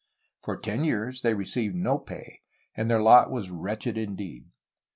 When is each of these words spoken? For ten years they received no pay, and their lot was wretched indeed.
For 0.41 0.57
ten 0.57 0.83
years 0.83 1.21
they 1.21 1.35
received 1.35 1.75
no 1.75 1.99
pay, 1.99 2.39
and 2.73 2.89
their 2.89 3.03
lot 3.03 3.29
was 3.29 3.51
wretched 3.51 3.99
indeed. 3.99 4.45